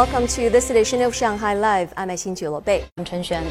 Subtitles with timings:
[0.00, 1.92] welcome to this edition of Shanghai Live.
[1.94, 2.86] I'm Xin Bei.
[2.96, 3.44] I'm Chen Xuan.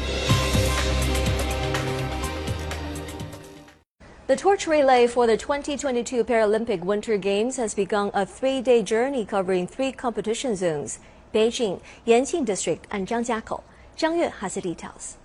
[4.26, 9.68] The torch relay for the 2022 Paralympic Winter Games has begun a three-day journey covering
[9.68, 10.98] three competition zones:
[11.32, 13.62] Beijing, Yanqing District, and Zhangjiakou.
[13.96, 15.18] Zhang Yue has the details.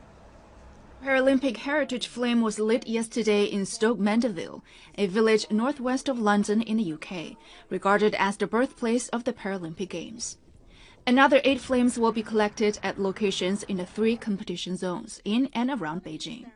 [1.03, 4.63] Paralympic Heritage Flame was lit yesterday in Stoke Mandeville,
[4.95, 7.35] a village northwest of London in the UK,
[7.71, 10.37] regarded as the birthplace of the Paralympic Games.
[11.07, 15.69] Another eight flames will be collected at locations in the three competition zones in and
[15.69, 16.51] around Beijing.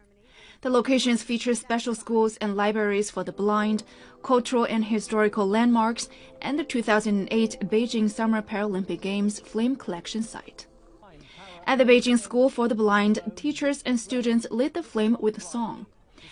[0.61, 3.83] The locations feature special schools and libraries for the blind,
[4.23, 6.09] cultural and historical landmarks,
[6.41, 10.65] and the 2008 Beijing Summer Paralympic Games flame collection site.
[11.67, 15.41] At the Beijing School for the Blind, teachers and students lit the flame with a
[15.41, 15.85] song.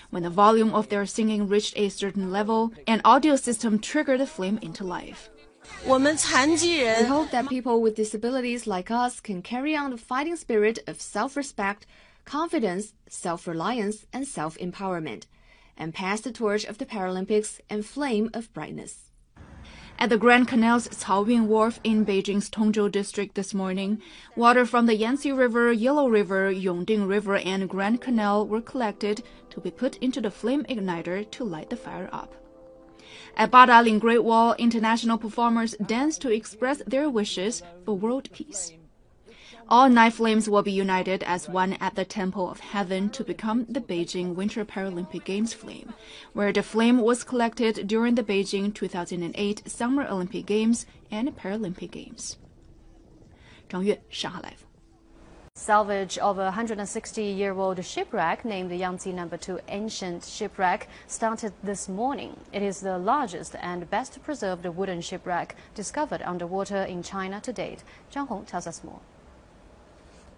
[0.09, 4.25] When the volume of their singing reached a certain level, an audio system triggered the
[4.25, 5.29] flame into life.
[5.85, 11.01] We hope that people with disabilities like us can carry on the fighting spirit of
[11.01, 11.85] self-respect,
[12.25, 15.27] confidence, self-reliance, and self-empowerment,
[15.77, 19.11] and pass the torch of the Paralympics and flame of brightness.
[19.99, 23.99] At the Grand Canal's Caoyun Wharf in Beijing's Tongzhou district this morning,
[24.35, 29.59] water from the Yangtze River, Yellow River, Yongding River, and Grand Canal were collected to
[29.59, 32.35] be put into the flame igniter to light the fire up.
[33.36, 38.72] At Badaling Great Wall, international performers danced to express their wishes for world peace.
[39.68, 43.64] All nine flames will be united as one at the Temple of Heaven to become
[43.68, 45.94] the Beijing Winter Paralympic Games flame,
[46.32, 52.36] where the flame was collected during the Beijing 2008 Summer Olympic Games and Paralympic Games.
[53.68, 54.65] 张悦，上海 Live。
[55.57, 59.27] Salvage of a 160-year-old shipwreck named the Yangtze No.
[59.27, 62.37] 2 Ancient Shipwreck started this morning.
[62.53, 67.83] It is the largest and best preserved wooden shipwreck discovered underwater in China to date.
[68.13, 68.99] Zhang Hong tells us more.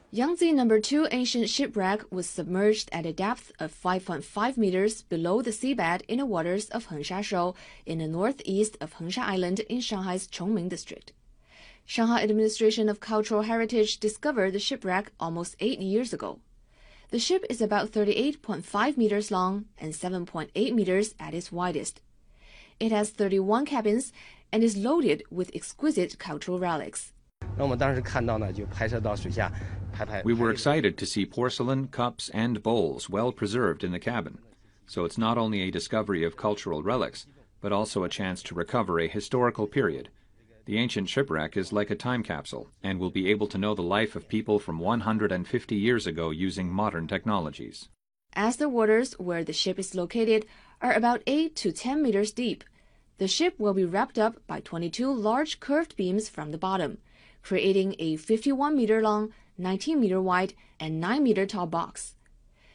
[0.09, 0.80] Yangtze No.
[0.80, 6.19] 2 ancient shipwreck was submerged at a depth of 5.5 meters below the seabed in
[6.19, 11.12] the waters of Hengsha Shoal in the northeast of Hengsha Island in Shanghai's Chongming district.
[11.89, 16.38] Shanghai Administration of Cultural Heritage discovered the shipwreck almost eight years ago.
[17.09, 22.01] The ship is about 38.5 meters long and 7.8 meters at its widest.
[22.79, 24.13] It has 31 cabins
[24.51, 27.11] and is loaded with exquisite cultural relics.
[27.57, 27.66] We
[30.35, 34.38] were excited to see porcelain, cups, and bowls well preserved in the cabin.
[34.85, 37.25] So it's not only a discovery of cultural relics,
[37.61, 40.09] but also a chance to recover a historical period.
[40.69, 43.82] The ancient shipwreck is like a time capsule and will be able to know the
[43.82, 47.88] life of people from 150 years ago using modern technologies.
[48.32, 50.47] As the waters where the ship is located
[50.81, 52.65] are about 8 to 10 meters deep,
[53.19, 56.99] the ship will be wrapped up by 22 large curved beams from the bottom,
[57.43, 62.15] creating a 51 meter long, 19 meter wide, and 9 meter tall box.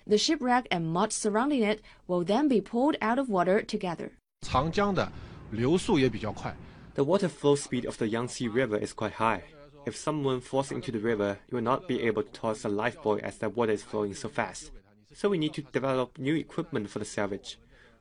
[0.07, 4.11] The shipwreck and mud surrounding it will then be pulled out of water together.
[4.41, 5.11] 长江的
[5.51, 6.55] 流速也比较快。
[6.95, 9.43] The water flow speed of the Yangtze River is quite high.
[9.85, 13.19] If someone falls into the river, you will not be able to toss a lifebuoy
[13.21, 14.71] as the water is flowing so fast.
[15.13, 17.57] So we need to develop new equipment for the salvage.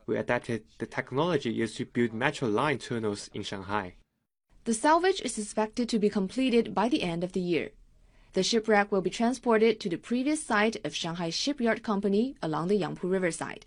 [0.06, 3.95] We adapted the technology used to build metro line tunnels in Shanghai.
[4.65, 7.71] The salvage is expected to be completed by the end of the year.
[8.34, 12.81] The shipwreck will be transported to the previous site of Shanghai Shipyard Company along the
[12.81, 13.65] Yangpu Riverside.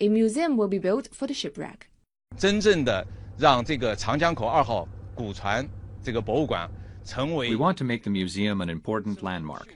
[0.00, 1.88] A museum will be built for the shipwreck.
[2.36, 3.06] 真正的
[3.39, 4.85] 让这个长江口二号
[5.15, 5.65] 古船
[6.03, 6.69] 这个博物馆
[7.05, 7.49] 成为。
[7.49, 9.67] We want to make the museum an important landmark.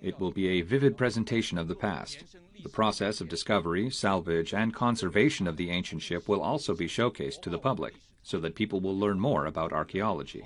[0.00, 2.18] It will be a vivid presentation of the past.
[2.62, 7.42] The process of discovery, salvage, and conservation of the ancient ship will also be showcased
[7.42, 10.44] to the public so that people will learn more about archaeology.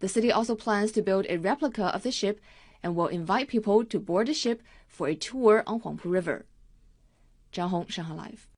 [0.00, 2.40] The city also plans to build a replica of the ship
[2.82, 6.46] and will invite people to board the ship for a tour on Huangpu River.
[7.52, 8.48] Zhang Hong, Shanghai Live.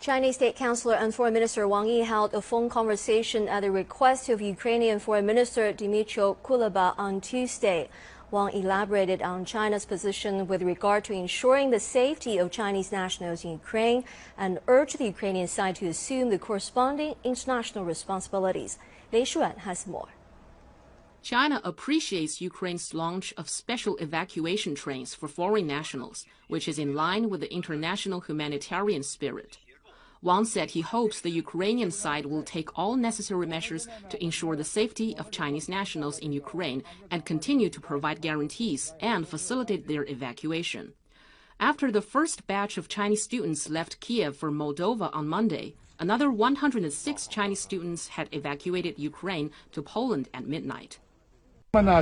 [0.00, 4.28] Chinese State Councilor and Foreign Minister Wang Yi held a phone conversation at the request
[4.28, 7.88] of Ukrainian Foreign Minister Dmytro Kuleba on Tuesday.
[8.30, 13.50] Wang elaborated on China's position with regard to ensuring the safety of Chinese nationals in
[13.50, 14.04] Ukraine
[14.36, 18.78] and urged the Ukrainian side to assume the corresponding international responsibilities.
[19.12, 20.10] Li Shuran has more.
[21.22, 27.28] China appreciates Ukraine's launch of special evacuation trains for foreign nationals, which is in line
[27.28, 29.58] with the international humanitarian spirit.
[30.20, 34.64] Wang said he hopes the Ukrainian side will take all necessary measures to ensure the
[34.64, 40.92] safety of Chinese nationals in Ukraine and continue to provide guarantees and facilitate their evacuation.
[41.60, 47.26] After the first batch of Chinese students left Kiev for Moldova on Monday, another 106
[47.26, 50.98] Chinese students had evacuated Ukraine to Poland at midnight.
[51.72, 52.00] The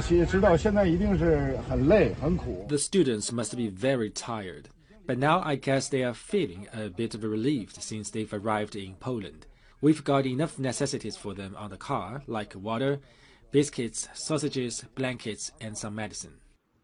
[2.78, 4.68] students must be very tired,
[5.06, 8.94] but now I guess they are feeling a bit of relieved since they've arrived in
[8.94, 9.46] Poland.
[9.80, 13.00] We've got enough necessities for them on the car, like water,
[13.52, 16.38] biscuits, sausages, blankets, and some medicine.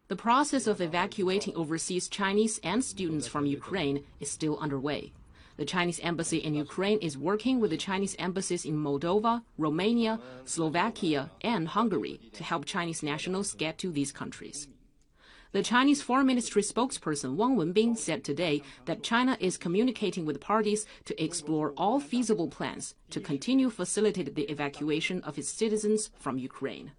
[0.07, 5.11] The process of evacuating overseas Chinese and students from Ukraine is still underway.
[5.57, 11.29] The Chinese embassy in Ukraine is working with the Chinese embassies in Moldova, Romania, Slovakia,
[11.41, 14.67] and Hungary to help Chinese nationals get to these countries.
[15.53, 20.87] The Chinese Foreign Ministry spokesperson Wang Wenbin said today that China is communicating with parties
[21.05, 26.93] to explore all feasible plans to continue facilitate the evacuation of its citizens from Ukraine.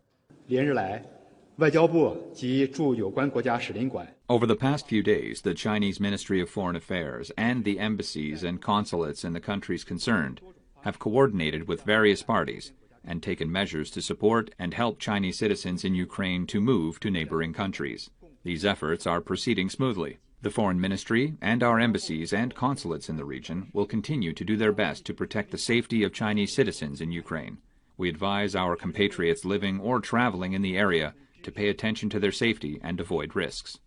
[4.29, 8.63] Over the past few days, the Chinese Ministry of Foreign Affairs and the embassies and
[8.63, 10.41] consulates in the countries concerned
[10.83, 12.71] have coordinated with various parties
[13.05, 17.53] and taken measures to support and help Chinese citizens in Ukraine to move to neighboring
[17.53, 18.11] countries.
[18.45, 20.19] These efforts are proceeding smoothly.
[20.43, 24.59] The Foreign Ministry and our embassies and consulates in the region will continue to do
[24.59, 27.57] their best to protect the safety of Chinese citizens in Ukraine.
[27.97, 32.33] We advise our compatriots living or traveling in the area to pay attention to their
[32.33, 33.79] safety and avoid risks.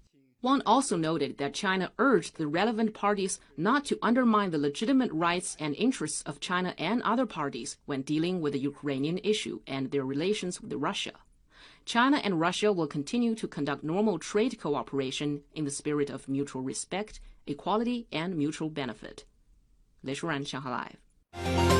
[0.41, 5.55] Wang also noted that China urged the relevant parties not to undermine the legitimate rights
[5.59, 10.05] and interests of China and other parties when dealing with the Ukrainian issue and their
[10.05, 11.13] relations with Russia.
[11.86, 16.62] China and Russia will continue to conduct normal trade cooperation in the spirit of mutual
[16.62, 19.24] respect, equality, and mutual benefit.
[20.02, 20.96] 雷舒然，上海
[21.34, 21.75] Live。